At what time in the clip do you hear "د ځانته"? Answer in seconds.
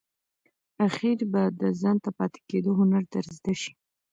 1.61-2.09